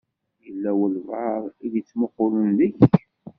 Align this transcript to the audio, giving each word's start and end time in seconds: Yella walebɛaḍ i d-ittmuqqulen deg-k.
Yella 0.45 0.71
walebɛaḍ 0.79 1.43
i 1.65 1.67
d-ittmuqqulen 1.73 2.47
deg-k. 2.59 2.95